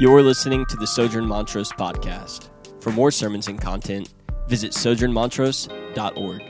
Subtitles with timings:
[0.00, 2.50] You're listening to the Sojourn Montrose podcast.
[2.80, 4.14] For more sermons and content,
[4.46, 6.42] visit sojournmontrose.org.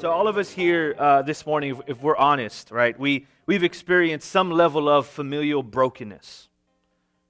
[0.00, 3.64] So, all of us here uh, this morning, if, if we're honest, right, we, we've
[3.64, 6.48] experienced some level of familial brokenness,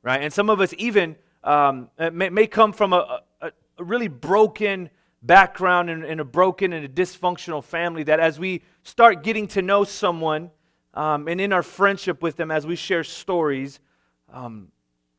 [0.02, 0.20] right?
[0.20, 4.90] And some of us even um, may, may, come from a, a, a really broken
[5.22, 9.62] background and, and, a broken and a dysfunctional family that as we start getting to
[9.62, 10.50] know someone,
[10.94, 13.80] um, and in our friendship with them, as we share stories,
[14.32, 14.68] um,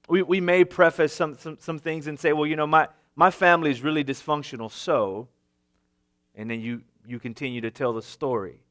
[0.09, 3.32] we, we may preface some, some, some things and say, well, you know, my, my
[3.32, 5.27] family is really dysfunctional, so,
[6.36, 8.62] and then you, you continue to tell the story,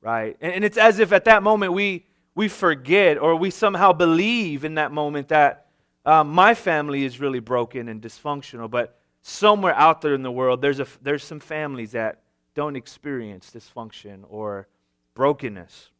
[0.00, 0.36] right?
[0.40, 4.64] And, and it's as if at that moment we, we forget or we somehow believe
[4.64, 5.66] in that moment that
[6.06, 10.62] uh, my family is really broken and dysfunctional, but somewhere out there in the world,
[10.62, 12.22] there's, a, there's some families that
[12.54, 14.66] don't experience dysfunction or
[15.14, 15.90] brokenness.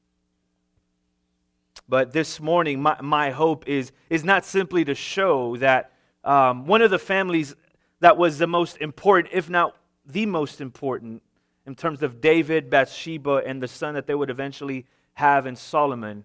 [1.88, 5.92] But this morning, my, my hope is, is not simply to show that
[6.24, 7.54] um, one of the families
[8.00, 11.22] that was the most important, if not the most important,
[11.66, 16.24] in terms of David, Bathsheba, and the son that they would eventually have in Solomon,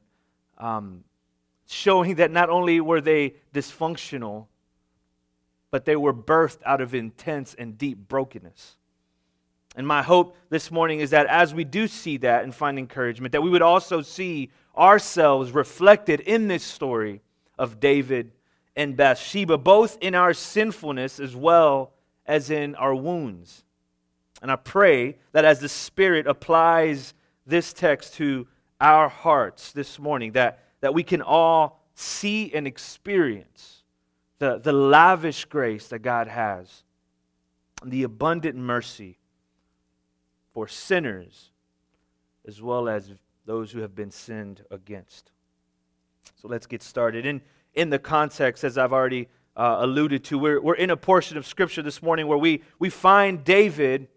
[0.57, 1.03] um,
[1.67, 4.47] showing that not only were they dysfunctional,
[5.71, 8.77] but they were birthed out of intense and deep brokenness.
[9.75, 13.31] And my hope this morning is that as we do see that and find encouragement,
[13.31, 17.21] that we would also see ourselves reflected in this story
[17.57, 18.31] of David
[18.75, 21.93] and Bathsheba, both in our sinfulness as well
[22.25, 23.63] as in our wounds.
[24.41, 27.13] And I pray that as the Spirit applies
[27.45, 28.47] this text to
[28.79, 33.83] our hearts this morning, that, that we can all see and experience
[34.39, 36.83] the, the lavish grace that God has,
[37.85, 39.17] the abundant mercy
[40.53, 41.51] for sinners
[42.47, 43.11] as well as
[43.45, 45.31] those who have been sinned against.
[46.41, 47.25] So let's get started.
[47.25, 47.41] In,
[47.73, 51.45] in the context, as I've already uh, alluded to, we're, we're in a portion of
[51.45, 54.07] Scripture this morning where we, we find David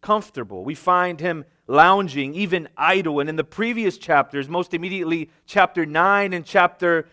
[0.00, 0.64] comfortable.
[0.64, 3.20] We find him lounging, even idle.
[3.20, 7.08] And in the previous chapters, most immediately chapter 9 and chapter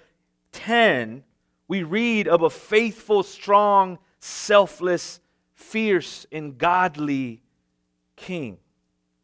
[0.52, 1.24] 10,
[1.68, 5.20] we read of a faithful, strong, selfless,
[5.54, 7.44] fierce, and godly
[8.16, 8.58] king.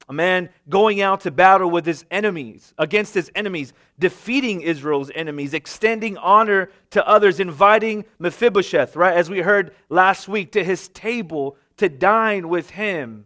[0.08, 5.54] A man going out to battle with his enemies, against his enemies, defeating Israel's enemies,
[5.56, 11.58] extending honor to others, inviting Mephibosheth, right, as we heard last week, to his table
[11.78, 13.26] to dine with him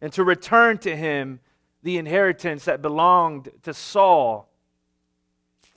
[0.00, 1.40] and to return to him
[1.82, 4.48] the inheritance that belonged to Saul.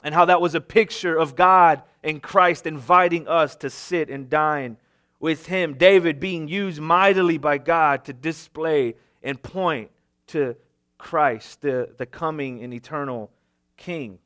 [0.03, 4.29] And how that was a picture of God and Christ inviting us to sit and
[4.29, 4.77] dine
[5.19, 5.73] with him.
[5.73, 9.89] David being used mightily by God to display and point
[10.29, 10.55] to
[10.97, 13.31] Christ, the, the coming and eternal
[13.77, 14.19] King.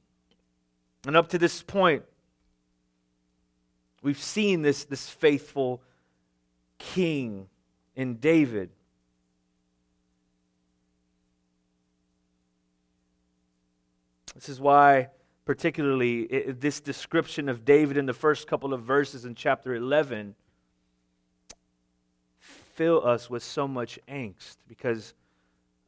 [1.06, 2.04] And up to this point,
[4.02, 5.82] we've seen this, this faithful
[6.78, 7.48] King
[7.96, 8.70] in David.
[14.34, 15.10] This is why,
[15.46, 20.36] particularly, it, this description of David in the first couple of verses in chapter 11
[22.40, 25.14] fill us with so much angst because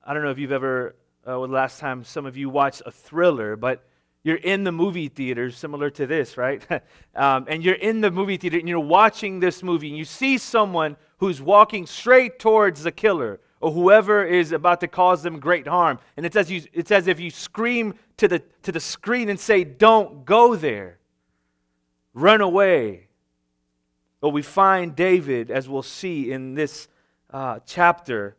[0.06, 0.96] I don't know if you've ever,
[1.28, 3.84] uh, well, last time some of you watched a thriller, but
[4.24, 6.64] you're in the movie theater, similar to this, right?
[7.16, 10.38] um, and you're in the movie theater and you're watching this movie, and you see
[10.38, 15.66] someone who's walking straight towards the killer or whoever is about to cause them great
[15.66, 15.98] harm.
[16.18, 19.40] And it's as, you, it's as if you scream to the, to the screen and
[19.40, 21.00] say, Don't go there.
[22.14, 23.08] Run away.
[24.22, 26.88] But we find David, as we'll see in this
[27.32, 28.36] uh, chapter,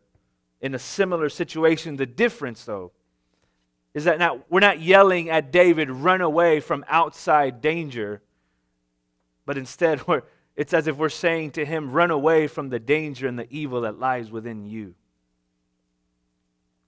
[0.60, 1.96] in a similar situation.
[1.96, 2.92] The difference, though,
[3.94, 8.20] is that now we're not yelling at David, run away from outside danger,
[9.44, 10.02] but instead
[10.56, 13.82] it's as if we're saying to him, run away from the danger and the evil
[13.82, 14.94] that lies within you.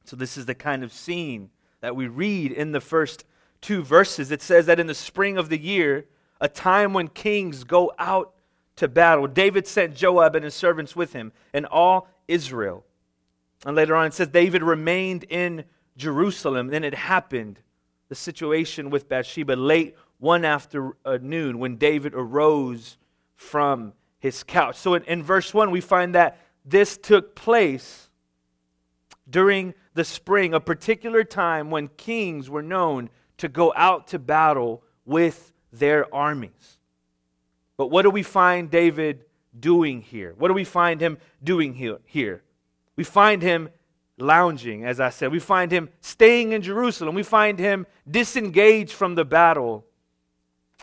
[0.04, 1.50] So, this is the kind of scene
[1.80, 3.24] that we read in the first
[3.60, 4.30] two verses.
[4.30, 6.06] It says that in the spring of the year,
[6.40, 8.34] a time when kings go out
[8.76, 12.84] to battle, David sent Joab and his servants with him, and all Israel.
[13.64, 15.64] And later on, it says David remained in
[15.96, 16.68] Jerusalem.
[16.68, 17.60] Then it happened,
[18.08, 22.96] the situation with Bathsheba, late one afternoon when David arose
[23.34, 24.76] from his couch.
[24.76, 28.08] So in, in verse 1, we find that this took place
[29.28, 34.82] during the spring, a particular time when kings were known to go out to battle
[35.04, 36.78] with their armies.
[37.76, 39.24] But what do we find David
[39.58, 40.34] doing here?
[40.38, 42.42] What do we find him doing here?
[42.98, 43.68] We find him
[44.18, 45.30] lounging, as I said.
[45.30, 47.14] We find him staying in Jerusalem.
[47.14, 49.86] We find him disengaged from the battle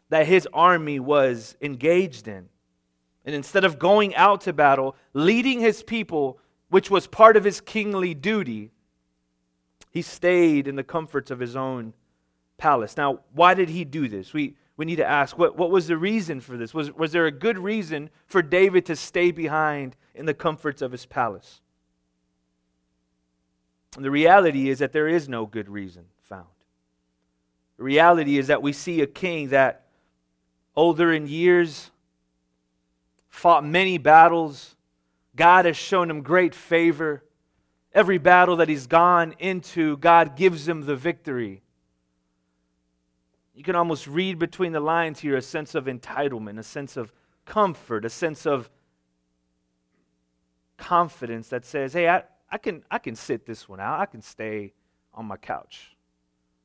[0.08, 2.48] that his army was engaged in.
[3.26, 6.40] And instead of going out to battle, leading his people,
[6.70, 8.72] which was part of his kingly duty,
[9.92, 11.94] he stayed in the comforts of his own
[12.58, 12.96] palace.
[12.96, 14.32] Now, why did he do this?
[14.32, 16.74] We, we need to ask what, what was the reason for this?
[16.74, 20.94] Was, was there a good reason for David to stay behind in the comforts of
[20.94, 21.60] his palace?
[23.98, 26.48] The reality is that there is no good reason found.
[27.78, 29.86] The reality is that we see a king that,
[30.76, 31.92] older in years,
[33.30, 34.76] fought many battles.
[35.36, 37.24] God has shown him great favor.
[37.94, 41.62] Every battle that he's gone into, God gives him the victory.
[43.54, 47.14] You can almost read between the lines here a sense of entitlement, a sense of
[47.46, 48.70] comfort, a sense of
[50.78, 52.24] confidence that says, hey, I,
[52.56, 54.00] I, can, I can sit this one out.
[54.00, 54.72] I can stay
[55.14, 55.94] on my couch.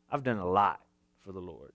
[0.08, 0.80] I've done a lot
[1.24, 1.72] for the Lord.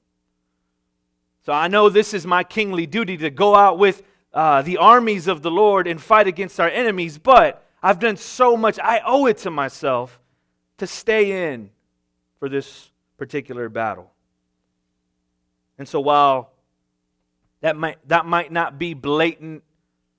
[1.45, 4.03] So I know this is my kingly duty to go out with
[4.33, 8.55] uh, the armies of the Lord and fight against our enemies, but I've done so
[8.55, 8.79] much.
[8.79, 10.17] I owe it to myself
[10.77, 11.69] to stay in
[12.39, 14.13] for this particular battle.
[15.77, 16.53] And so while
[17.59, 19.61] that might, that might not be blatant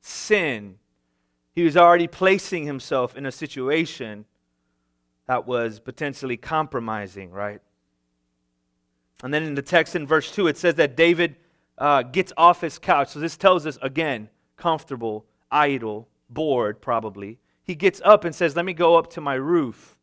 [0.02, 0.76] sin,
[1.56, 4.26] he was already placing himself in a situation
[5.26, 7.62] that was potentially compromising, right?
[9.22, 11.36] And then in the text in verse 2, it says that David
[11.78, 13.08] uh, gets off his couch.
[13.08, 17.38] So this tells us, again, comfortable, idle, bored, probably.
[17.64, 19.96] He gets up and says, Let me go up to my roof.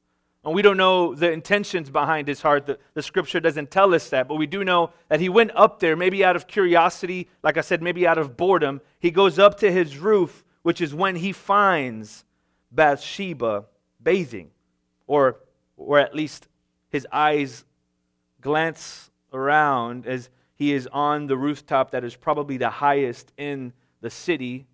[0.44, 2.66] And we don't know the intentions behind his heart.
[2.66, 5.80] The, the scripture doesn't tell us that, but we do know that he went up
[5.80, 8.82] there, maybe out of curiosity, like I said, maybe out of boredom.
[9.00, 12.26] He goes up to his roof, which is when he finds
[12.72, 13.66] Bathsheba
[14.02, 14.50] bathing,
[15.06, 15.38] or,
[15.78, 16.48] or at least
[16.90, 17.64] his eyes
[18.42, 24.10] glance around as he is on the rooftop that is probably the highest in the
[24.10, 24.66] city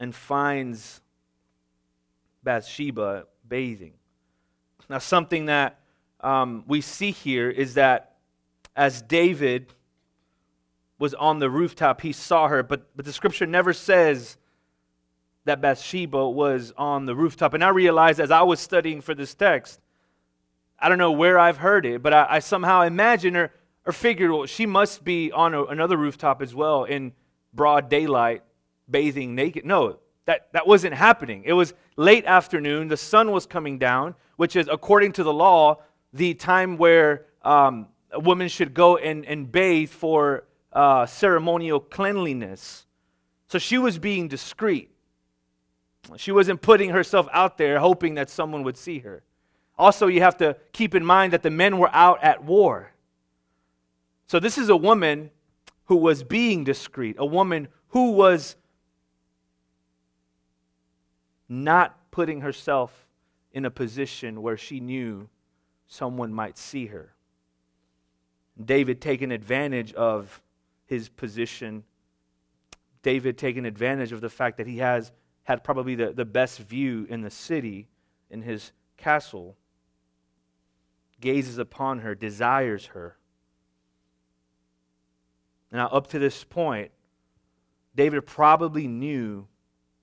[0.00, 1.00] and finds
[2.42, 3.94] Bathsheba bathing.
[4.88, 5.80] Now, something that
[6.20, 8.16] um, we see here is that
[8.76, 9.72] as David
[11.04, 14.38] was on the rooftop, he saw her, but, but the scripture never says
[15.44, 17.52] that Bathsheba was on the rooftop.
[17.52, 19.80] And I realized as I was studying for this text,
[20.78, 23.52] I don't know where I've heard it, but I, I somehow imagine her
[23.84, 27.12] or figured well, she must be on a, another rooftop as well in
[27.52, 28.42] broad daylight,
[28.90, 29.66] bathing naked.
[29.66, 31.42] No, that, that wasn't happening.
[31.44, 32.88] It was late afternoon.
[32.88, 35.82] The sun was coming down, which is, according to the law,
[36.14, 42.86] the time where um, a woman should go and, and bathe for uh, ceremonial cleanliness.
[43.48, 44.90] So she was being discreet.
[46.16, 49.22] She wasn't putting herself out there hoping that someone would see her.
[49.78, 52.92] Also, you have to keep in mind that the men were out at war.
[54.26, 55.30] So, this is a woman
[55.86, 58.56] who was being discreet, a woman who was
[61.48, 63.06] not putting herself
[63.52, 65.28] in a position where she knew
[65.86, 67.12] someone might see her.
[68.62, 70.40] David taking advantage of
[70.86, 71.84] his position.
[73.02, 75.12] David taking advantage of the fact that he has
[75.44, 77.88] had probably the, the best view in the city
[78.30, 79.56] in his castle.
[81.20, 83.16] Gazes upon her, desires her.
[85.70, 86.92] Now, up to this point,
[87.94, 89.46] David probably knew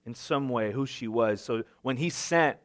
[0.05, 1.41] in some way who she was.
[1.41, 2.57] So when he sent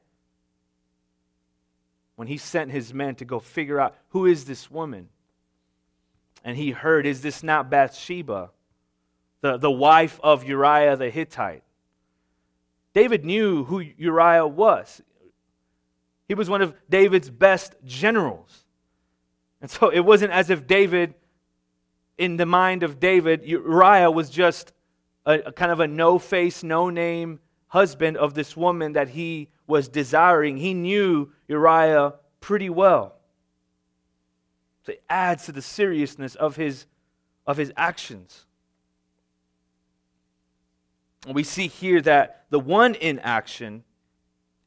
[2.16, 5.10] when he sent his men to go figure out who is this woman,
[6.46, 8.50] and he heard, is this not Bathsheba,
[9.40, 11.64] the, the wife of Uriah the Hittite?
[12.94, 15.02] David knew who Uriah was.
[16.28, 18.64] He was one of David's best generals.
[19.60, 21.14] And so it wasn't as if David,
[22.16, 24.72] in the mind of David, Uriah was just
[25.26, 29.48] a, a kind of a no face, no name husband of this woman that he
[29.66, 30.58] was desiring.
[30.58, 33.15] He knew Uriah pretty well.
[34.86, 36.86] So it adds to the seriousness of his,
[37.44, 38.46] of his actions.
[41.28, 43.82] We see here that the one in action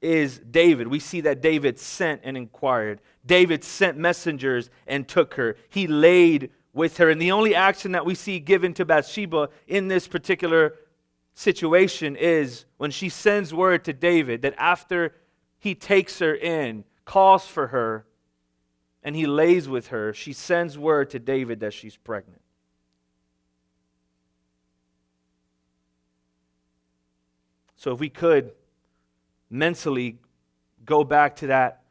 [0.01, 0.89] is David.
[0.89, 2.99] We see that David sent and inquired.
[3.25, 5.55] David sent messengers and took her.
[5.69, 7.09] He laid with her.
[7.09, 10.75] And the only action that we see given to Bathsheba in this particular
[11.33, 15.15] situation is when she sends word to David that after
[15.59, 18.05] he takes her in, calls for her,
[19.03, 22.41] and he lays with her, she sends word to David that she's pregnant.
[27.75, 28.51] So if we could
[29.49, 30.19] mentally
[30.85, 31.83] go back to that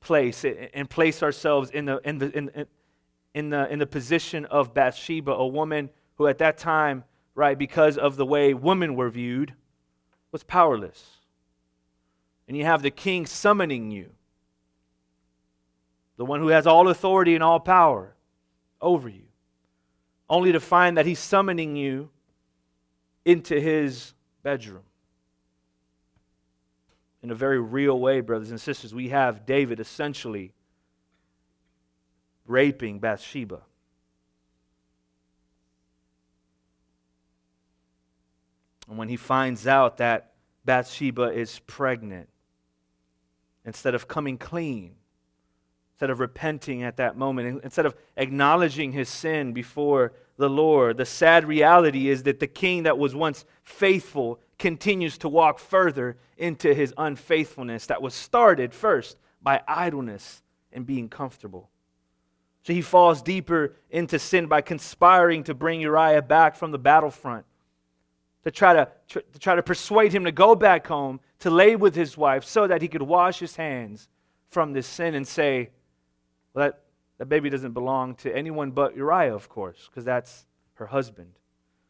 [0.00, 2.66] place and place ourselves in the, in the, in,
[3.34, 7.04] in the, in the position of Bathsheba, a woman who at that time,
[7.34, 9.54] right, because of the way women were viewed,
[10.32, 11.18] was powerless.
[12.48, 14.10] And you have the king summoning you,
[16.16, 18.14] the one who has all authority and all power
[18.80, 19.24] over you,
[20.28, 22.10] only to find that he's summoning you
[23.24, 24.82] into his bedroom
[27.26, 30.52] in a very real way, brothers and sisters, we have David essentially
[32.46, 33.62] raping Bathsheba.
[38.88, 42.28] And when he finds out that Bathsheba is pregnant,
[43.64, 44.94] instead of coming clean,
[45.96, 51.06] instead of repenting at that moment, instead of acknowledging his sin before the Lord, the
[51.06, 56.74] sad reality is that the king that was once faithful continues to walk further into
[56.74, 61.70] his unfaithfulness that was started first by idleness and being comfortable.
[62.64, 67.46] So he falls deeper into sin by conspiring to bring Uriah back from the battlefront,
[68.44, 71.94] to try to, to try to persuade him to go back home, to lay with
[71.94, 74.10] his wife, so that he could wash his hands
[74.50, 75.70] from this sin and say,
[76.56, 76.80] well, that,
[77.18, 81.30] that baby doesn't belong to anyone but Uriah, of course, because that's her husband.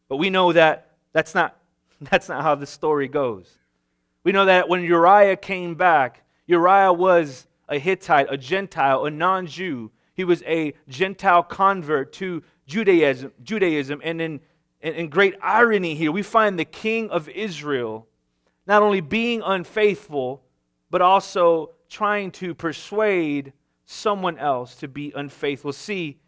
[0.08, 1.56] But we know that that's not
[2.00, 3.50] That's not how the story goes.
[4.25, 9.46] We know that when Uriah came back, Uriah was a Hittite, a Gentile, a non
[9.46, 9.90] Jew.
[10.14, 13.32] He was a Gentile convert to Judaism.
[13.42, 14.00] Judaism.
[14.04, 14.40] And in,
[14.80, 18.06] in great irony here, we find the king of Israel
[18.66, 20.42] not only being unfaithful,
[20.90, 23.52] but also trying to persuade
[23.87, 25.73] someone else to be unfaithful.
[25.73, 26.19] See,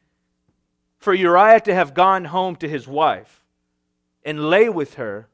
[0.96, 3.44] for Uriah to have gone home to his wife
[4.24, 5.28] and lay with her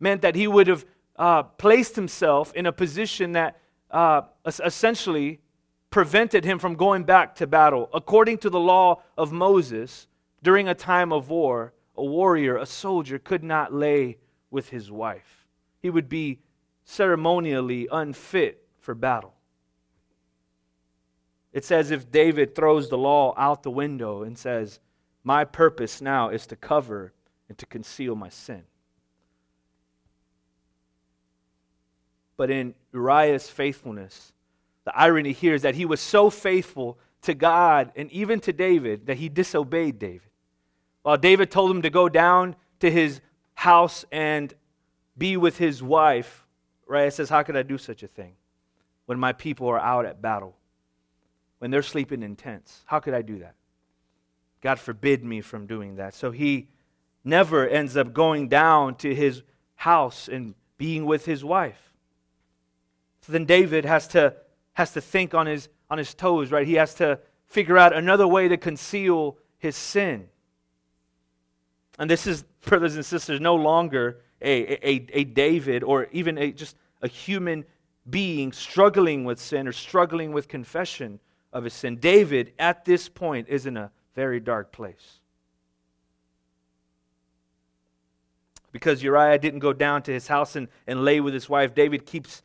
[0.00, 0.84] meant that he would have
[1.16, 3.60] uh, placed himself in a position that
[3.90, 5.40] uh, essentially
[5.90, 7.90] prevented him from going back to battle.
[7.92, 10.06] According to the law of Moses,
[10.42, 14.16] during a time of war, a warrior, a soldier, could not lay
[14.50, 15.46] with his wife.
[15.80, 16.40] He would be
[16.84, 19.34] ceremonially unfit for battle.
[21.52, 24.78] It's as if David throws the law out the window and says,
[25.24, 27.12] My purpose now is to cover
[27.48, 28.64] and to conceal my sin.
[32.40, 34.32] but in Uriah's faithfulness.
[34.86, 39.08] The irony here is that he was so faithful to God and even to David
[39.08, 40.30] that he disobeyed David.
[41.02, 43.20] While David told him to go down to his
[43.52, 44.54] house and
[45.18, 46.46] be with his wife,
[46.88, 48.32] Uriah says, How could I do such a thing
[49.04, 50.56] when my people are out at battle,
[51.60, 52.80] when they're sleeping in tents?
[52.86, 53.54] How could I do that?
[54.62, 56.14] God forbid me from doing that.
[56.14, 56.68] So he
[57.22, 59.42] never ends up going down to his
[59.76, 61.92] house and being with his wife.
[63.20, 64.34] So then David has to,
[64.72, 66.66] has to think on his, on his toes, right?
[66.66, 70.28] He has to figure out another way to conceal his sin.
[71.98, 76.52] And this is, brothers and sisters, no longer a, a, a David or even a,
[76.52, 77.66] just a human
[78.08, 81.20] being struggling with sin or struggling with confession
[81.52, 81.96] of his sin.
[81.96, 85.20] David, at this point, is in a very dark place.
[88.72, 92.06] Because Uriah didn't go down to his house and, and lay with his wife, David
[92.06, 92.42] keeps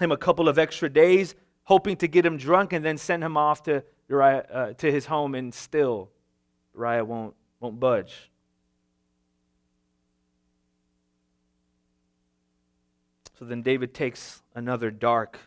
[0.00, 3.36] him a couple of extra days, hoping to get him drunk and then send him
[3.36, 6.10] off to, Uriah, uh, to his home, and still
[6.74, 8.30] Uriah won't, won't budge.
[13.38, 15.38] So then David takes another dark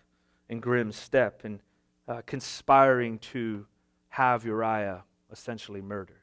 [0.50, 1.60] and grim step in
[2.08, 3.66] uh, conspiring to
[4.10, 6.16] have Uriah essentially murdered.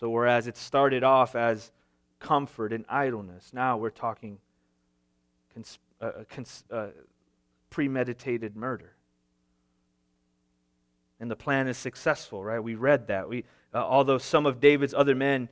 [0.00, 1.72] So, whereas it started off as
[2.20, 4.38] comfort and idleness, now we're talking
[5.52, 6.24] conspiracy a,
[6.70, 6.90] a
[7.70, 8.92] premeditated murder.
[11.20, 12.60] And the plan is successful, right?
[12.60, 13.28] We read that.
[13.28, 15.48] We, uh, although some of David's other men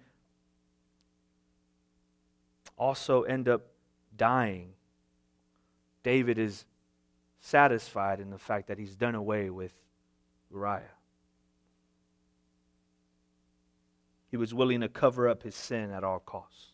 [2.76, 3.62] also end up
[4.16, 4.70] dying,
[6.02, 6.64] David is
[7.46, 9.72] satisfied in the fact that he's done away with
[10.50, 10.82] Uriah.
[14.30, 16.72] He was willing to cover up his sin at all costs.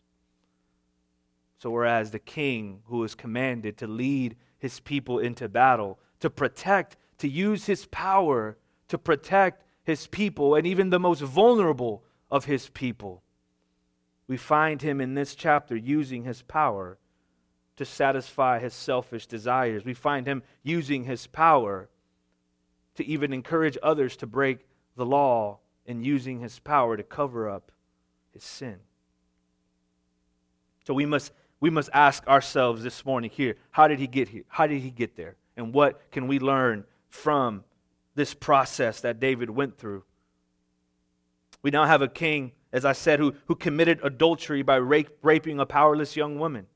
[1.59, 6.97] So, whereas the king who is commanded to lead his people into battle, to protect,
[7.19, 8.57] to use his power
[8.89, 13.23] to protect his people and even the most vulnerable of his people,
[14.27, 16.99] we find him in this chapter using his power
[17.77, 19.85] to satisfy his selfish desires.
[19.85, 21.89] We find him using his power
[22.97, 27.73] to even encourage others to break the law and using his power to cover up
[28.33, 28.79] his sin.
[30.85, 34.43] So we must we must ask ourselves this morning here how did he get here?
[34.49, 35.37] How did he get there?
[35.57, 37.65] And what can we learn from
[38.15, 40.05] this process that David went through?
[41.63, 45.61] We now have a king, as I said, who, who committed adultery by rape, raping
[45.61, 46.67] a powerless young woman,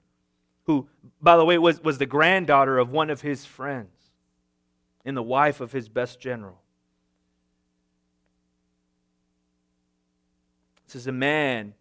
[0.66, 0.88] who,
[1.20, 3.90] by the way, was, was the granddaughter of one of his friends
[5.04, 6.60] and the wife of his best general.
[10.86, 11.74] This is a man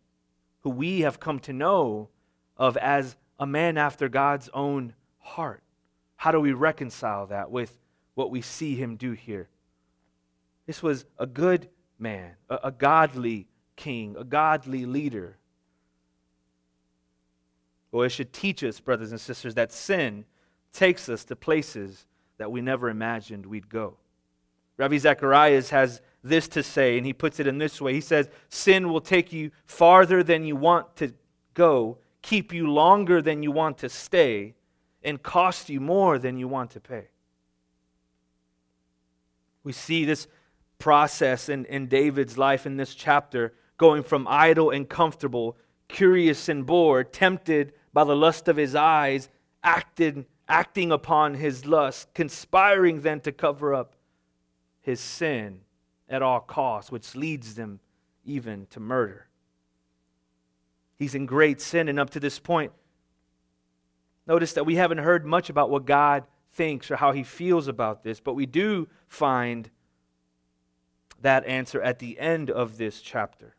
[0.62, 2.10] who we have come to know
[2.58, 5.64] of as a man after God's own heart.
[6.16, 7.78] How do we reconcile that with
[8.14, 9.50] what we see him do here?
[10.66, 15.38] This was a good man, a, a godly king, a godly leader.
[17.92, 20.26] Well, it should teach us, brothers and sisters, that sin
[20.74, 22.06] takes us to places
[22.38, 23.98] that we never imagined we'd go.
[24.78, 27.94] Ravi Zacharias has this to say, and he puts it in this way.
[27.94, 31.14] He says, Sin will take you farther than you want to
[31.54, 34.56] go, keep you longer than you want to stay,
[35.04, 37.08] and cost you more than you want to pay.
[39.64, 40.28] We see this
[40.78, 46.66] process in, in David's life in this chapter, going from idle and comfortable, curious and
[46.66, 49.30] bored, tempted by the lust of his eyes,
[49.64, 53.96] acted, acting upon his lust, conspiring then to cover up
[54.82, 55.62] his sin
[56.10, 57.80] at all costs, which leads them
[58.24, 59.28] even to murder.
[60.98, 62.72] He's in great sin, and up to this point,
[64.28, 66.24] notice that we haven't heard much about what God
[66.54, 69.70] thinks or how he feels about this, but we do find
[71.22, 73.56] that answer at the end of this chapter.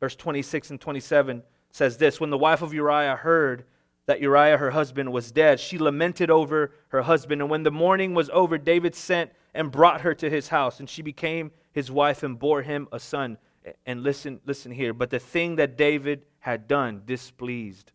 [0.00, 3.64] Verse 26 and 27 says this When the wife of Uriah heard
[4.06, 7.40] that Uriah, her husband, was dead, she lamented over her husband.
[7.40, 10.88] And when the mourning was over, David sent and brought her to his house, and
[10.88, 13.38] she became his wife and bore him a son.
[13.84, 14.92] And listen, listen here.
[14.92, 17.90] But the thing that David had done displeased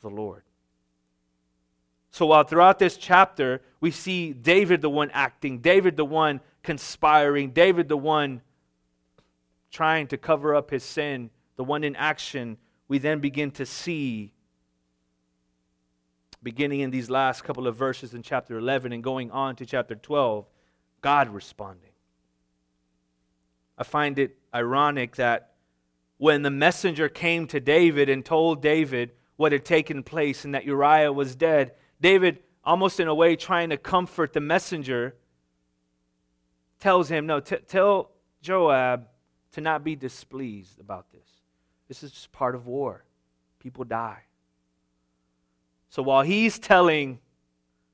[0.00, 0.42] the Lord.
[2.10, 7.50] So while throughout this chapter we see David the one acting, David the one conspiring,
[7.50, 8.42] David the one
[9.70, 12.56] trying to cover up his sin, the one in action,
[12.88, 14.32] we then begin to see,
[16.42, 19.94] beginning in these last couple of verses in chapter 11 and going on to chapter
[19.94, 20.46] 12,
[21.00, 21.90] God responding.
[23.76, 25.54] I find it ironic that
[26.18, 30.64] when the messenger came to David and told David what had taken place and that
[30.64, 35.16] Uriah was dead, David, almost in a way trying to comfort the messenger,
[36.78, 38.12] tells him, No, t- tell
[38.42, 39.08] Joab
[39.52, 41.43] to not be displeased about this.
[41.88, 43.04] This is just part of war.
[43.60, 44.22] People die.
[45.88, 47.18] So while he's telling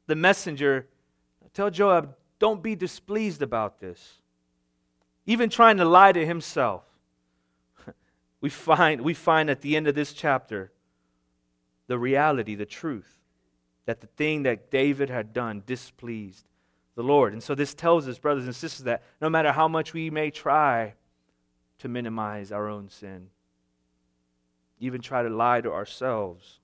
[0.07, 0.87] the messenger,
[1.53, 4.21] Tell Joab, don't be displeased about this.
[5.27, 6.85] Even trying to lie to himself.
[8.41, 10.73] we find, we find at the end of this chapter
[11.87, 13.19] the reality, the truth,
[13.87, 16.47] that the thing that David had done displeased
[16.95, 17.33] the Lord.
[17.33, 20.31] And so this tells us, brothers and sisters, that no matter how much we may
[20.31, 20.95] try
[21.79, 23.29] to minimize our own sin,
[24.81, 26.59] even try to lie to ourselves,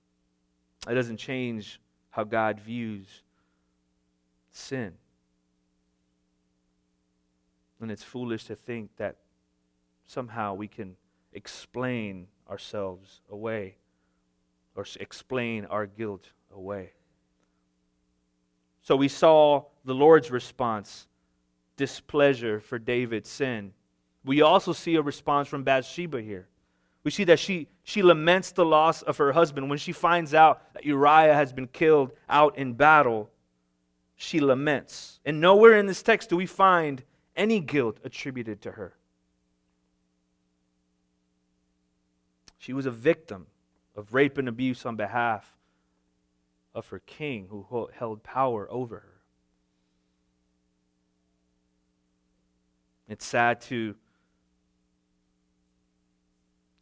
[0.89, 3.05] it doesn't change how God views
[4.51, 4.93] sin.
[7.79, 9.17] And it's foolish to think that
[10.07, 10.95] somehow we can
[11.33, 13.75] explain ourselves away
[14.75, 16.93] or explain our guilt away.
[18.81, 21.07] So we saw the Lord's response
[21.75, 23.73] displeasure for David's sin.
[24.25, 26.47] We also see a response from Bathsheba here.
[27.07, 29.69] We see that she, she laments the loss of her husband.
[29.69, 33.29] When she finds out that Uriah has been killed out in battle,
[34.17, 35.21] she laments.
[35.23, 37.01] And nowhere in this text do we find
[37.33, 38.97] any guilt attributed to her.
[42.57, 43.47] She was a victim
[43.95, 45.55] of rape and abuse on behalf
[46.75, 49.21] of her king who held power over her.
[53.07, 53.95] It's sad to,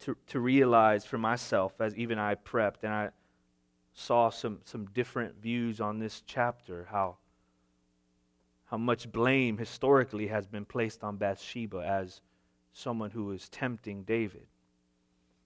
[0.05, 3.09] to, to realize for myself, as even I prepped and I
[3.93, 7.17] saw some, some different views on this chapter, how
[8.65, 12.21] how much blame historically has been placed on Bathsheba as
[12.73, 14.47] someone who is tempting David.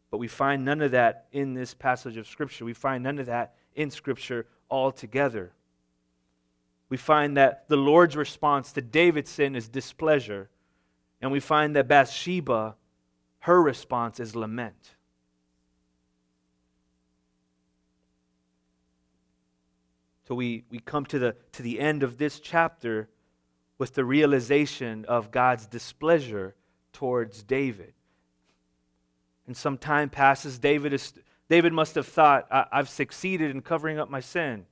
[0.10, 2.66] But we find none of that in this passage of Scripture.
[2.66, 5.52] We find none of that in Scripture altogether.
[6.88, 10.50] We find that the Lord's response to David's sin is displeasure,
[11.22, 12.76] and we find that Bathsheba,
[13.40, 14.96] her response is lament.
[20.28, 23.10] So we, we come to the, to the end of this chapter
[23.80, 26.54] with the realization of God's displeasure
[26.94, 27.94] towards David.
[29.48, 31.14] And some time passes, David is
[31.50, 34.68] David must have thought, I- have succeeded in covering up my sin.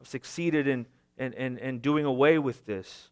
[0.00, 0.86] I've succeeded in,
[1.16, 3.09] in, in, in doing away with this.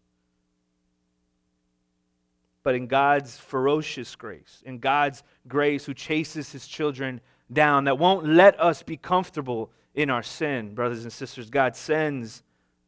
[2.68, 8.26] But in God's ferocious grace, in God's grace who chases his children down, that won't
[8.26, 12.42] let us be comfortable in our sin, brothers and sisters, God sends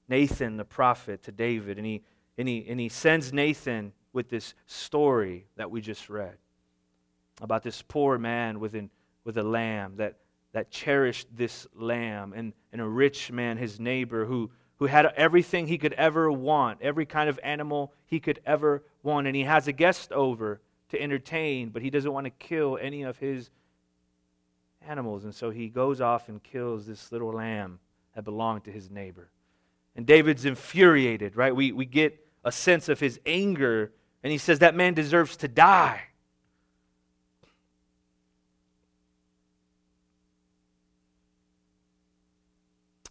[0.07, 2.03] Nathan the prophet to David, and he,
[2.37, 6.37] and he, and he sends Nathan with this story that we just read
[7.41, 8.91] about this poor man with, an,
[9.25, 10.17] with a lamb that,
[10.53, 15.67] that cherished this lamb, and, and a rich man, his neighbor, who, who had everything
[15.67, 19.27] he could ever want, every kind of animal he could ever want.
[19.27, 23.03] And he has a guest over to entertain, but he doesn't want to kill any
[23.03, 23.51] of his
[24.89, 25.25] animals.
[25.25, 27.79] And so he goes off and kills this little lamb
[28.15, 29.29] that belonged to his neighbor.
[29.95, 31.55] And David's infuriated, right?
[31.55, 35.49] We, we get a sense of his anger, and he says, That man deserves to
[35.49, 36.01] die.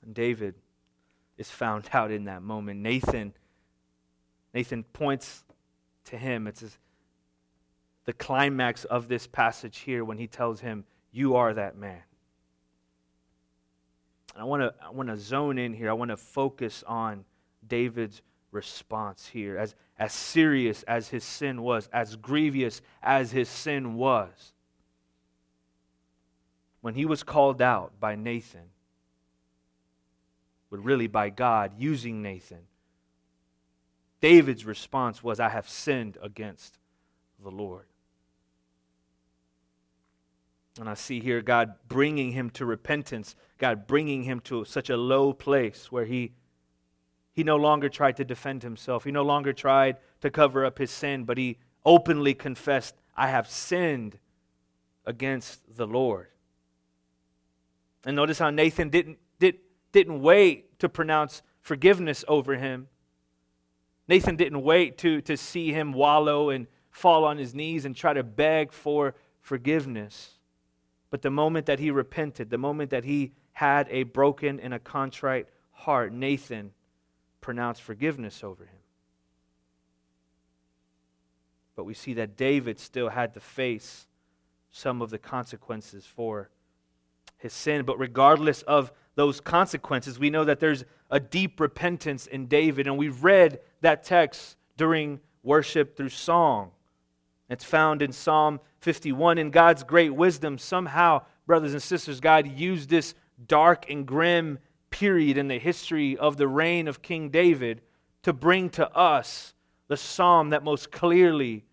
[0.03, 0.55] And David
[1.39, 2.81] is found out in that moment.
[2.81, 3.33] Nathan,
[4.53, 5.43] Nathan points
[6.05, 6.45] to him.
[6.45, 6.77] It's
[8.05, 12.01] the climax of this passage here when he tells him, You are that man.
[14.35, 15.89] And I want to I want to zone in here.
[15.89, 17.25] I want to focus on
[17.67, 18.21] David's
[18.51, 19.57] response here.
[19.57, 24.53] As, as serious as his sin was, as grievous as his sin was,
[26.81, 28.69] when he was called out by Nathan,
[30.69, 32.67] but really by God using Nathan.
[34.21, 36.77] David's response was, I have sinned against
[37.41, 37.85] the Lord.
[40.79, 44.97] And I see here God bringing him to repentance, God bringing him to such a
[44.97, 46.33] low place where he,
[47.33, 49.03] he no longer tried to defend himself.
[49.03, 53.49] He no longer tried to cover up his sin, but he openly confessed, I have
[53.49, 54.19] sinned
[55.05, 56.27] against the Lord.
[58.05, 59.19] And notice how Nathan didn't, did,
[59.91, 62.87] didn't wait to pronounce forgiveness over him.
[64.07, 68.13] Nathan didn't wait to, to see him wallow and fall on his knees and try
[68.13, 70.31] to beg for forgiveness.
[71.09, 74.79] But the moment that he repented, the moment that he had a broken and a
[74.79, 76.71] contrite heart, Nathan
[77.41, 78.79] pronounced forgiveness over him.
[81.75, 84.07] But we see that David still had to face
[84.71, 86.49] some of the consequences for
[87.37, 87.85] his sin.
[87.85, 92.87] But regardless of those consequences, we know that there's a deep repentance in David.
[92.87, 96.71] And we've read that text during worship through song.
[97.49, 99.37] It's found in Psalm 51.
[99.37, 103.13] In God's great wisdom, somehow, brothers and sisters, God used this
[103.45, 104.57] dark and grim
[104.89, 107.81] period in the history of the reign of King David
[108.23, 109.53] to bring to us
[109.89, 111.65] the psalm that most clearly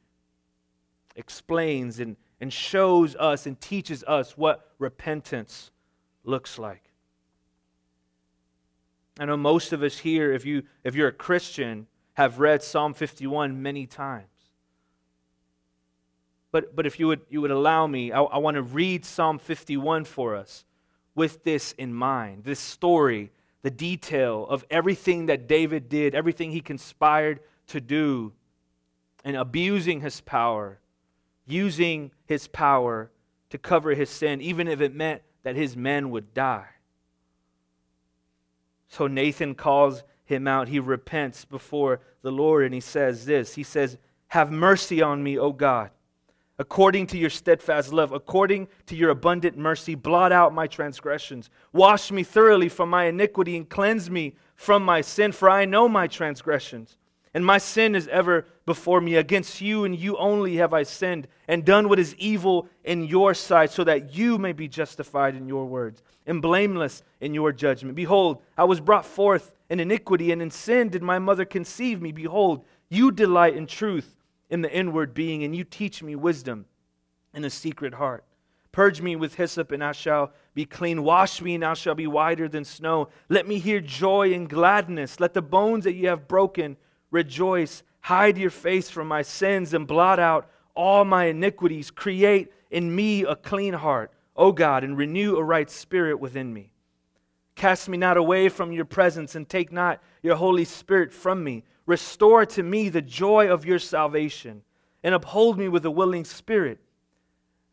[1.14, 5.70] explains and, and shows us and teaches us what repentance
[6.24, 6.85] looks like.
[9.18, 12.94] I know most of us here, if, you, if you're a Christian, have read Psalm
[12.94, 14.26] 51 many times.
[16.52, 19.38] But, but if you would, you would allow me, I, I want to read Psalm
[19.38, 20.64] 51 for us
[21.14, 26.60] with this in mind this story, the detail of everything that David did, everything he
[26.60, 28.32] conspired to do,
[29.24, 30.78] and abusing his power,
[31.46, 33.10] using his power
[33.50, 36.68] to cover his sin, even if it meant that his men would die.
[38.88, 40.68] So Nathan calls him out.
[40.68, 45.38] He repents before the Lord and he says this He says, Have mercy on me,
[45.38, 45.90] O God.
[46.58, 51.50] According to your steadfast love, according to your abundant mercy, blot out my transgressions.
[51.72, 55.86] Wash me thoroughly from my iniquity and cleanse me from my sin, for I know
[55.86, 56.96] my transgressions.
[57.36, 59.16] And my sin is ever before me.
[59.16, 63.34] Against you and you only have I sinned and done what is evil in your
[63.34, 67.94] sight, so that you may be justified in your words and blameless in your judgment.
[67.94, 72.10] Behold, I was brought forth in iniquity, and in sin did my mother conceive me.
[72.10, 74.16] Behold, you delight in truth
[74.48, 76.64] in the inward being, and you teach me wisdom
[77.34, 78.24] in a secret heart.
[78.72, 81.02] Purge me with hyssop, and I shall be clean.
[81.02, 83.10] Wash me, and I shall be whiter than snow.
[83.28, 85.20] Let me hear joy and gladness.
[85.20, 86.78] Let the bones that you have broken
[87.10, 87.82] rejoice.
[88.00, 91.90] Hide your face from my sins and blot out all my iniquities.
[91.90, 96.72] Create in me a clean heart, O God, and renew a right spirit within me.
[97.54, 101.64] Cast me not away from your presence and take not your Holy Spirit from me.
[101.86, 104.62] Restore to me the joy of your salvation
[105.02, 106.78] and uphold me with a willing spirit.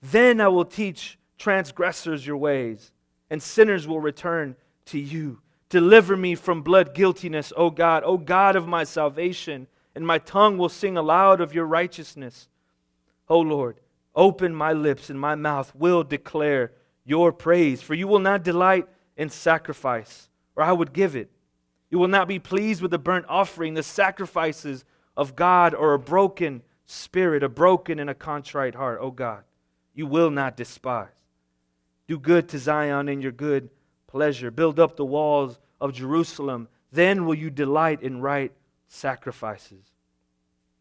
[0.02, 2.92] Then I will teach transgressors your ways,
[3.30, 5.42] and sinners will return to you.
[5.74, 10.60] Deliver me from blood guiltiness, O God, O God of my salvation, and my tongue
[10.60, 12.48] will sing aloud of your righteousness.
[13.28, 13.78] O Lord,
[14.14, 17.82] open my lips, and my mouth will declare your praise.
[17.82, 21.32] For you will not delight in sacrifice, or I would give it.
[21.90, 24.86] You will not be pleased with the burnt offering, the sacrifices
[25.18, 29.00] of God, or a broken spirit, a broken and a contrite heart.
[29.02, 29.44] O God,
[29.96, 31.08] you will not despise.
[32.08, 33.72] Do good to Zion in your good
[34.14, 34.52] pleasure.
[34.52, 36.68] Build up the walls of Jerusalem.
[36.92, 38.52] Then will you delight in right
[38.88, 39.84] sacrifices,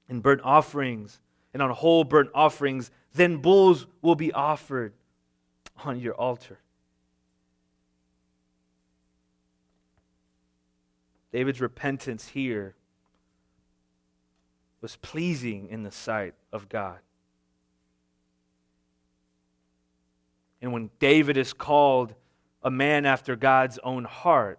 [0.06, 1.18] in burnt offerings,
[1.54, 2.90] and on whole burnt offerings.
[3.14, 4.92] Then bulls will be offered
[5.82, 6.58] on your altar.
[11.32, 12.74] David's repentance here
[14.82, 16.98] was pleasing in the sight of God.
[20.60, 22.14] And when David is called
[22.62, 24.58] a man after God's own heart,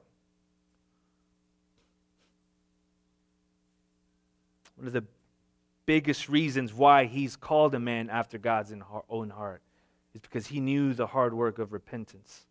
[4.76, 5.06] one of the
[5.86, 8.74] biggest reasons why he's called a man after God's
[9.10, 9.62] own heart
[10.14, 12.46] is because he knew the hard work of repentance.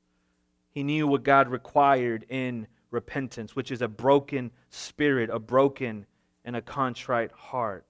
[0.70, 6.06] He knew what God required in repentance, which is a broken spirit, a broken
[6.44, 7.84] and a contrite heart.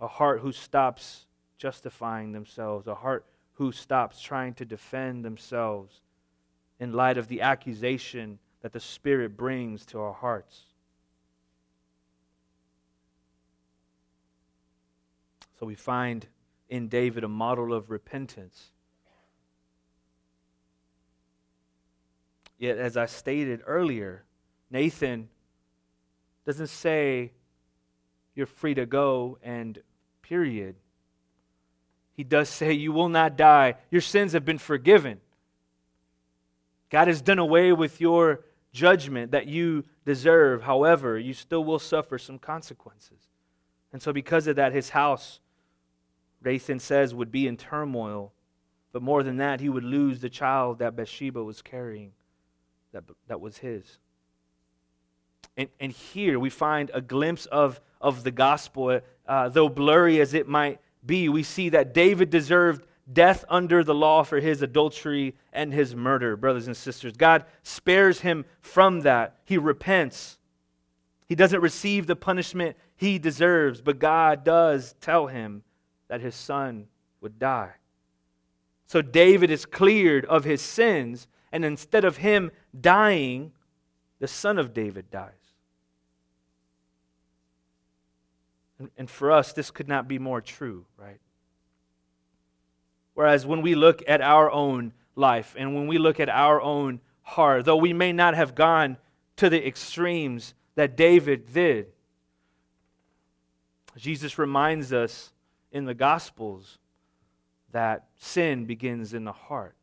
[0.00, 1.26] A heart who stops
[1.58, 6.00] justifying themselves, a heart who stops trying to defend themselves
[6.82, 10.62] in light of the accusation that the Spirit brings to our hearts.
[15.60, 16.26] So we find
[16.68, 18.72] in David a model of repentance.
[22.58, 24.24] Yet, as I stated earlier,
[24.68, 25.28] Nathan
[26.44, 27.30] doesn't say
[28.34, 29.80] you're free to go and
[30.20, 30.74] period.
[32.14, 33.76] He does say, You will not die.
[33.92, 35.20] Your sins have been forgiven.
[36.92, 40.62] God has done away with your judgment that you deserve.
[40.62, 43.18] However, you still will suffer some consequences.
[43.92, 45.40] And so, because of that, his house
[46.44, 48.32] Nathan says would be in turmoil.
[48.92, 52.12] But more than that, he would lose the child that Bathsheba was carrying,
[52.92, 53.98] that, that was his.
[55.56, 60.34] And, and here we find a glimpse of, of the gospel, uh, though blurry as
[60.34, 61.30] it might be.
[61.30, 66.36] We see that David deserved death under the law for his adultery and his murder,
[66.36, 67.16] brothers and sisters.
[67.16, 69.38] God spares him from that.
[69.44, 70.38] He repents.
[71.28, 75.62] He doesn't receive the punishment he deserves, but God does tell him
[76.08, 76.86] that his son
[77.20, 77.72] would die.
[78.86, 83.52] So David is cleared of his sins, and instead of him dying,
[84.18, 85.32] the son of David dies.
[88.96, 91.20] And, for us, this could not be more true, right?
[93.14, 97.00] Whereas when we look at our own life and when we look at our own
[97.22, 98.96] heart, though we may not have gone
[99.36, 101.86] to the extremes that David did,
[103.96, 105.32] Jesus reminds us
[105.70, 106.78] in the Gospels
[107.72, 109.74] that sin begins in the heart.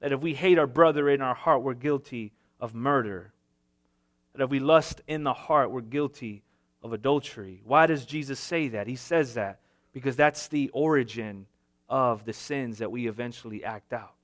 [0.00, 3.32] That if we hate our brother in our heart, we're guilty of murder.
[4.34, 6.42] That if we lust in the heart, we're guilty
[6.82, 7.60] of adultery.
[7.64, 8.88] Why does Jesus say that?
[8.88, 9.60] He says that
[9.92, 11.46] because that's the origin
[11.88, 14.14] of the sins that we eventually act out.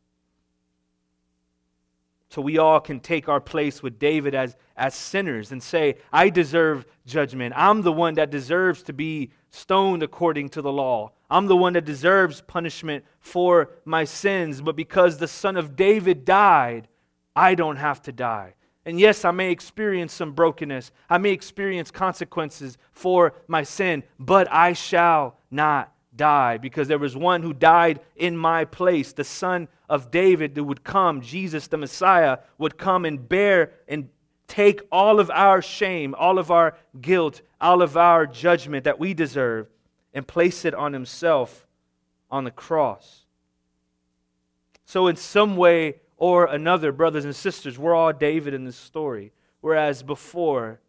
[2.31, 6.29] So we all can take our place with David as, as sinners and say, I
[6.29, 7.55] deserve judgment.
[7.57, 11.12] I'm the one that deserves to be stoned according to the law.
[11.31, 14.61] I'm the one that deserves punishment for my sins.
[14.61, 16.88] But because the son of David died,
[17.35, 18.55] I don't have to die.
[18.85, 20.92] And yes, I may experience some brokenness.
[21.09, 27.16] I may experience consequences for my sin, but I shall not die because there was
[27.16, 29.14] one who died in my place.
[29.14, 34.11] The son of David who would come, Jesus the Messiah, would come and bear and
[34.46, 39.14] take all of our shame, all of our guilt, all of our judgment that we
[39.14, 39.68] deserve,
[40.12, 41.66] and place it on himself
[42.31, 43.24] on the cross.
[44.85, 49.33] So, in some way or another, brothers and sisters, we're all David in this story.
[49.61, 50.81] Whereas before,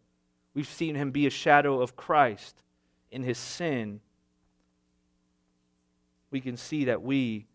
[0.53, 2.55] we've seen him be a shadow of Christ
[3.11, 3.99] in his sin
[6.31, 7.47] we can see that we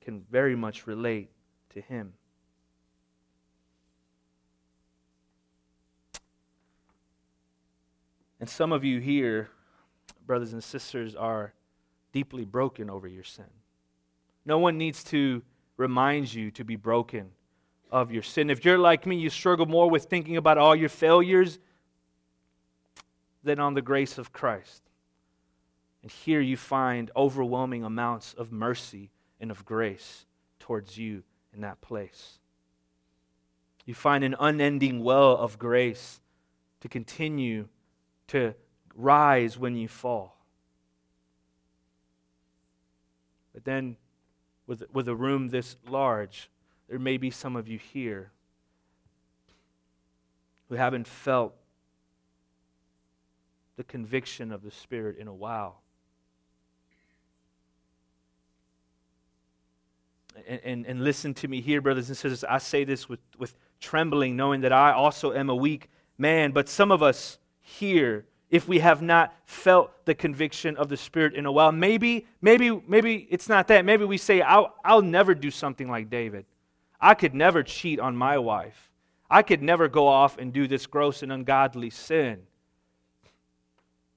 [0.00, 1.30] can very much relate
[1.70, 2.14] to him.
[8.40, 9.50] And some of you here,
[10.26, 11.52] brothers and sisters, are
[12.12, 13.44] deeply broken over your sin.
[14.44, 15.42] No one needs to
[15.76, 17.30] remind you to be broken
[17.92, 18.50] of your sin.
[18.50, 21.58] If you're like me, you struggle more with thinking about all your failures
[23.44, 24.82] than on the grace of Christ.
[26.02, 29.10] And here you find overwhelming amounts of mercy
[29.40, 30.26] and of grace
[30.58, 31.22] towards you
[31.54, 32.38] in that place.
[33.84, 36.20] You find an unending well of grace
[36.80, 37.68] to continue
[38.28, 38.54] to
[38.94, 40.36] rise when you fall.
[43.52, 43.96] But then
[44.66, 46.50] with, with a room this large,
[46.88, 48.30] there may be some of you here
[50.68, 51.54] who haven't felt
[53.76, 55.81] the conviction of the Spirit in a while.
[60.46, 62.44] And, and, listen to me here, brothers and sisters.
[62.44, 66.52] I say this with, with trembling, knowing that I also am a weak man.
[66.52, 71.34] But some of us here, if we have not felt the conviction of the Spirit
[71.34, 73.84] in a while, maybe, maybe, maybe it's not that.
[73.84, 76.46] Maybe we say, I'll, I'll never do something like David.
[77.00, 78.90] I could never cheat on my wife.
[79.28, 82.42] I could never go off and do this gross and ungodly sin.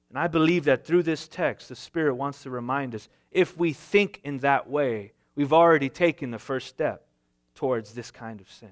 [0.09, 3.73] And I believe that through this text, the Spirit wants to remind us if we
[3.73, 7.05] think in that way, we've already taken the first step
[7.53, 8.71] towards this kind of sin.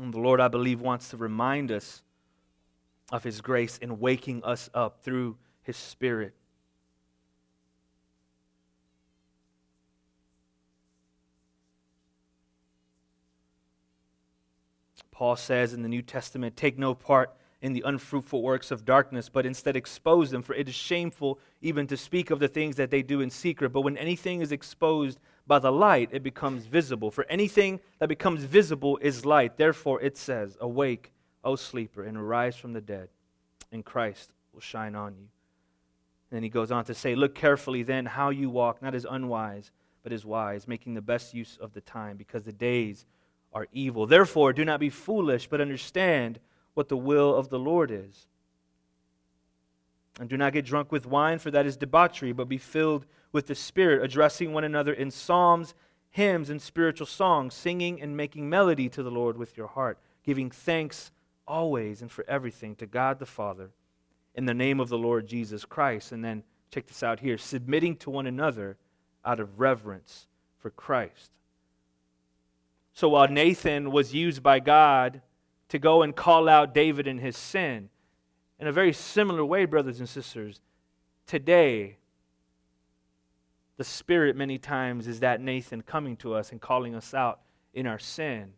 [0.00, 2.02] And the Lord, I believe, wants to remind us
[3.12, 6.34] of His grace in waking us up through His Spirit.
[15.14, 17.32] Paul says in the New Testament, take no part
[17.64, 21.86] in the unfruitful works of darkness, but instead expose them, for it is shameful even
[21.86, 23.70] to speak of the things that they do in secret.
[23.70, 27.10] But when anything is exposed by the light, it becomes visible.
[27.10, 29.56] For anything that becomes visible is light.
[29.56, 31.10] Therefore, it says, Awake,
[31.42, 33.08] O sleeper, and arise from the dead,
[33.72, 35.28] and Christ will shine on you.
[36.30, 39.06] And then he goes on to say, Look carefully then how you walk, not as
[39.08, 39.70] unwise,
[40.02, 43.06] but as wise, making the best use of the time, because the days
[43.54, 44.06] are evil.
[44.06, 46.40] Therefore, do not be foolish, but understand
[46.74, 48.26] what the will of the Lord is.
[50.20, 53.46] And do not get drunk with wine, for that is debauchery, but be filled with
[53.46, 55.74] the Spirit, addressing one another in psalms,
[56.10, 60.50] hymns, and spiritual songs, singing and making melody to the Lord with your heart, giving
[60.50, 61.10] thanks
[61.46, 63.70] always and for everything to God the Father
[64.34, 66.12] in the name of the Lord Jesus Christ.
[66.12, 68.76] And then, check this out here submitting to one another
[69.24, 70.26] out of reverence
[70.58, 71.30] for Christ.
[72.92, 75.20] So while Nathan was used by God
[75.68, 77.88] to go and call out David in his sin,
[78.58, 80.60] in a very similar way, brothers and sisters,
[81.26, 81.96] today,
[83.76, 87.40] the Spirit many times is that Nathan coming to us and calling us out
[87.72, 88.52] in our sin.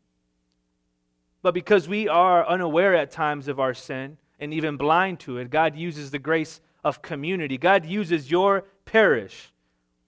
[1.42, 5.48] But because we are unaware at times of our sin and even blind to it,
[5.48, 7.56] God uses the grace of community.
[7.56, 9.52] God uses your parish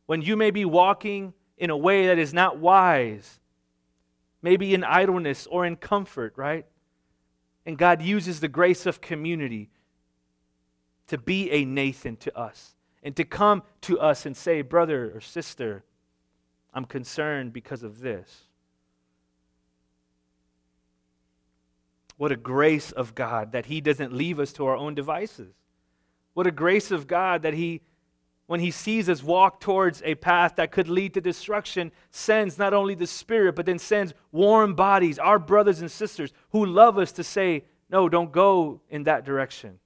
[0.06, 3.38] when you may be walking in a way that is not wise
[4.42, 6.66] maybe in idleness or in comfort, right?
[7.68, 9.68] And God uses the grace of community
[11.09, 15.20] to be a Nathan to us and to come to us and say, Brother or
[15.20, 15.85] sister,
[16.72, 18.44] I'm concerned because of this.
[22.16, 25.52] What a grace of God that He doesn't leave us to our own devices.
[26.33, 27.83] What a grace of God that He
[28.48, 32.72] when he sees us walk towards a path that could lead to destruction, sends not
[32.72, 37.12] only the Spirit, but then sends warm bodies, our brothers and sisters who love us
[37.12, 39.78] to say, No, don't go in that direction.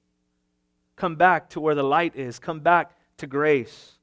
[0.95, 3.99] Come back to where the light is, come back to grace.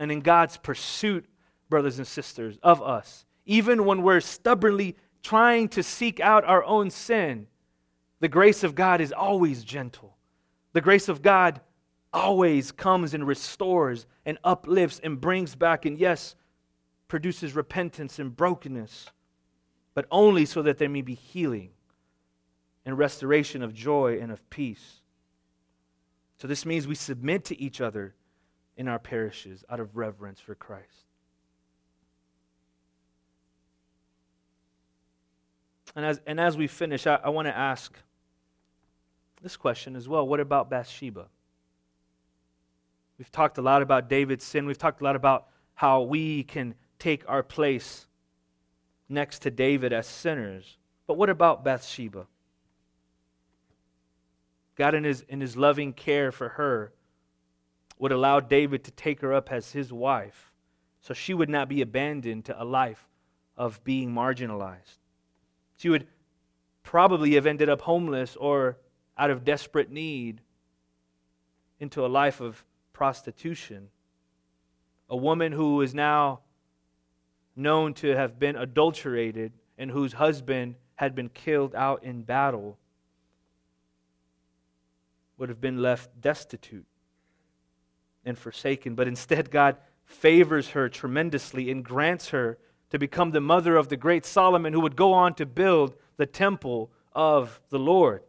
[0.00, 1.26] And in God's pursuit,
[1.68, 6.88] brothers and sisters, of us, even when we're stubbornly trying to seek out our own
[6.88, 7.48] sin,
[8.20, 10.16] the grace of God is always gentle.
[10.72, 11.60] The grace of God
[12.16, 16.34] always comes and restores and uplifts and brings back, and yes,
[17.08, 19.10] produces repentance and brokenness,
[19.94, 21.70] but only so that there may be healing
[22.86, 25.02] and restoration of joy and of peace.
[26.38, 28.14] So, this means we submit to each other
[28.78, 31.04] in our parishes out of reverence for Christ.
[35.94, 37.94] And as, and as we finish, I, I want to ask
[39.42, 41.26] this question as well What about Bathsheba?
[43.18, 44.66] We've talked a lot about David's sin.
[44.66, 48.06] We've talked a lot about how we can take our place
[49.08, 50.78] next to David as sinners.
[51.06, 52.26] But what about Bathsheba?
[54.76, 56.92] God, in his, in his loving care for her,
[57.98, 60.52] would allow David to take her up as his wife
[61.00, 63.08] so she would not be abandoned to a life
[63.56, 64.98] of being marginalized.
[65.76, 66.06] She would
[66.82, 68.76] probably have ended up homeless or
[69.16, 70.40] out of desperate need
[71.78, 72.64] into a life of
[72.96, 73.90] prostitution.
[75.10, 76.40] A woman who is now
[77.54, 82.78] known to have been adulterated and whose husband had been killed out in battle
[85.36, 86.86] would have been left destitute
[88.24, 88.94] and forsaken.
[88.94, 89.76] But instead, God
[90.06, 92.56] favors her tremendously and grants her
[92.88, 96.24] to become the mother of the great Solomon who would go on to build the
[96.24, 98.22] temple of the Lord.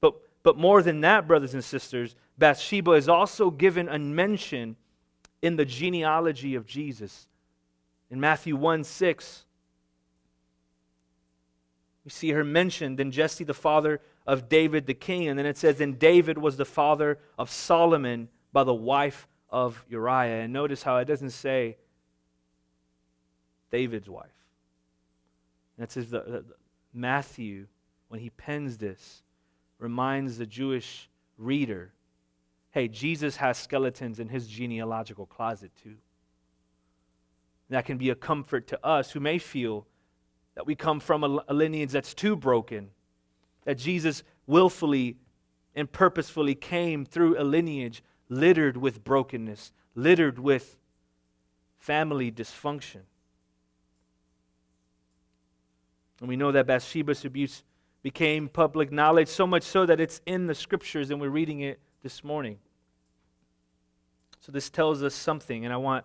[0.00, 4.76] But, but more than that, brothers and sisters, Bathsheba is also given a mention
[5.42, 7.28] in the genealogy of Jesus.
[8.10, 9.44] In Matthew 1 6,
[12.04, 15.28] we see her mentioned in Jesse, the father of David the king.
[15.28, 19.84] And then it says, And David was the father of Solomon by the wife of
[19.88, 20.42] Uriah.
[20.42, 21.76] And notice how it doesn't say
[23.70, 24.30] David's wife.
[25.78, 26.44] It says the, the,
[26.92, 27.66] Matthew,
[28.08, 29.22] when he pens this,
[29.78, 31.08] reminds the Jewish
[31.38, 31.92] reader
[32.72, 35.96] hey, Jesus has skeletons in his genealogical closet too.
[37.68, 39.86] that can be a comfort to us who may feel
[40.54, 42.90] that we come from a, a lineage that's too broken,
[43.64, 45.16] that Jesus willfully
[45.74, 50.76] and purposefully came through a lineage littered with brokenness, littered with
[51.78, 53.02] family dysfunction.
[56.20, 57.64] And we know that Bathsheba's abuse
[58.02, 61.80] became public knowledge, so much so that it's in the scriptures and we're reading it
[62.02, 62.58] this morning.
[64.40, 66.04] So this tells us something, and I want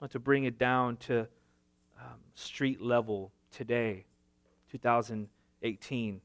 [0.00, 1.20] want to bring it down to
[2.00, 4.06] um, street level today,
[4.72, 6.20] 2018.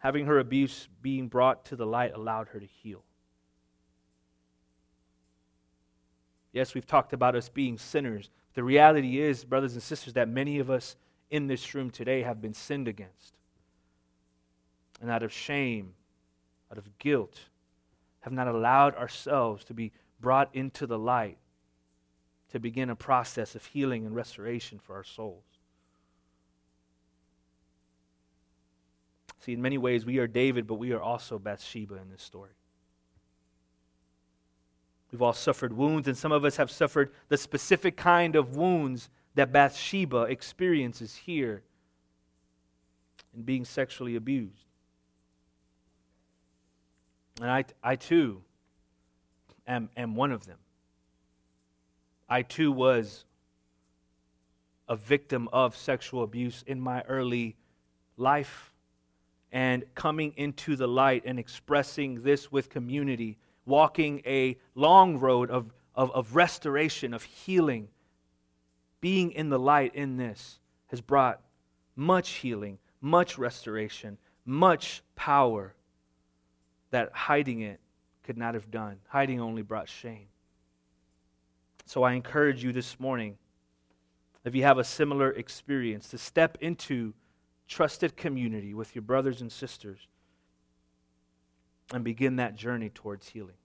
[0.00, 3.04] Having her abuse being brought to the light allowed her to heal.
[6.52, 8.30] Yes, we've talked about us being sinners.
[8.54, 10.96] The reality is, brothers and sisters, that many of us
[11.30, 13.37] in this room today have been sinned against.
[15.00, 15.94] And out of shame,
[16.70, 17.38] out of guilt,
[18.20, 21.38] have not allowed ourselves to be brought into the light
[22.50, 25.44] to begin a process of healing and restoration for our souls.
[29.40, 32.50] See, in many ways, we are David, but we are also Bathsheba in this story.
[35.12, 39.08] We've all suffered wounds, and some of us have suffered the specific kind of wounds
[39.36, 41.62] that Bathsheba experiences here
[43.34, 44.67] in being sexually abused.
[47.40, 48.42] And I, I too
[49.66, 50.58] am, am one of them.
[52.28, 53.24] I too was
[54.88, 57.56] a victim of sexual abuse in my early
[58.16, 58.72] life.
[59.52, 65.72] And coming into the light and expressing this with community, walking a long road of,
[65.94, 67.88] of, of restoration, of healing,
[69.00, 70.58] being in the light in this
[70.88, 71.40] has brought
[71.94, 75.74] much healing, much restoration, much power
[76.90, 77.80] that hiding it
[78.22, 78.96] could not have done.
[79.08, 80.26] Hiding only brought shame.
[81.86, 83.38] So I encourage you this morning,
[84.44, 87.14] if you have a similar experience, to step into
[87.66, 89.98] trusted community with your brothers and sisters
[91.92, 93.56] and begin that journey towards healing.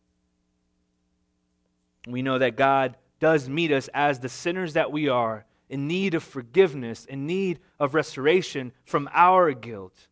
[2.07, 6.13] We know that God does meet us as the sinners that we are, in need
[6.13, 10.07] of forgiveness, in need of restoration from our guilt.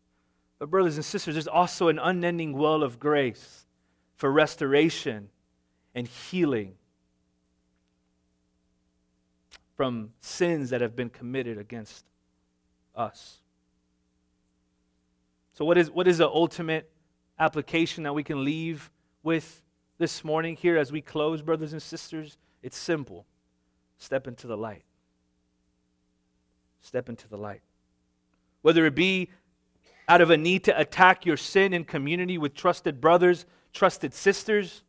[0.62, 3.66] But, brothers and sisters, there's also an unending well of grace
[4.14, 5.28] for restoration
[5.92, 6.74] and healing
[9.74, 12.04] from sins that have been committed against
[12.94, 13.40] us.
[15.54, 16.88] So, what is, what is the ultimate
[17.40, 18.92] application that we can leave
[19.24, 19.64] with
[19.98, 22.38] this morning here as we close, brothers and sisters?
[22.62, 23.26] It's simple
[23.98, 24.84] step into the light.
[26.82, 27.62] Step into the light.
[28.60, 29.28] Whether it be
[30.08, 34.82] out of a need to attack your sin in community with trusted brothers trusted sisters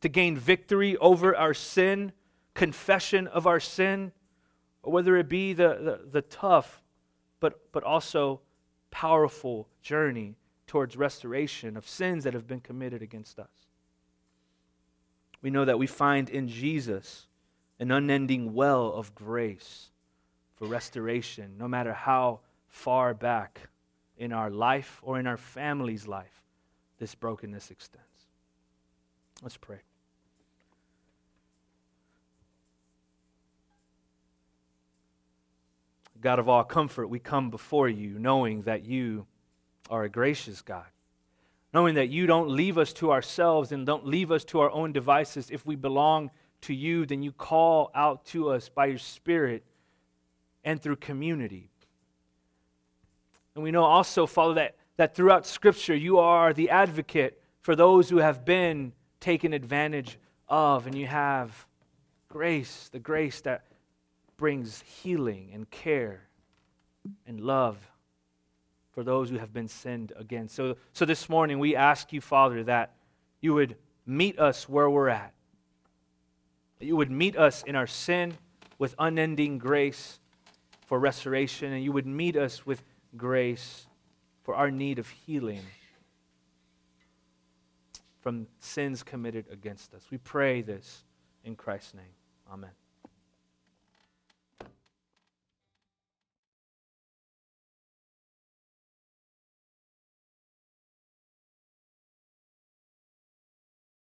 [0.00, 2.12] to gain victory over our sin,
[2.54, 4.12] confession of our sin,
[4.82, 6.82] or whether it be the, the, the tough
[7.40, 8.40] but, but also
[8.90, 10.36] powerful journey
[10.66, 13.50] towards restoration of sins that have been committed against us.
[15.40, 17.26] We know that we find in Jesus
[17.78, 19.90] an unending well of grace
[20.56, 23.68] for restoration, no matter how far back
[24.22, 26.44] in our life or in our family's life
[27.00, 28.06] this brokenness extends.
[29.42, 29.80] Let's pray.
[36.20, 39.26] God of all comfort, we come before you knowing that you
[39.90, 40.86] are a gracious God.
[41.74, 44.92] Knowing that you don't leave us to ourselves and don't leave us to our own
[44.92, 45.50] devices.
[45.50, 49.64] If we belong to you, then you call out to us by your Spirit
[50.62, 51.71] and through community.
[53.54, 58.08] And we know also, Father, that, that throughout Scripture you are the advocate for those
[58.08, 61.66] who have been taken advantage of, and you have
[62.28, 63.64] grace, the grace that
[64.36, 66.22] brings healing and care
[67.26, 67.78] and love
[68.90, 70.54] for those who have been sinned against.
[70.54, 72.94] So, so this morning we ask you, Father, that
[73.40, 73.76] you would
[74.06, 75.32] meet us where we're at.
[76.78, 78.34] That you would meet us in our sin
[78.78, 80.18] with unending grace
[80.86, 82.82] for restoration, and you would meet us with
[83.16, 83.86] grace
[84.42, 85.62] for our need of healing
[88.20, 90.02] from sins committed against us.
[90.10, 91.04] We pray this
[91.44, 92.14] in Christ's name.
[92.52, 92.70] Amen.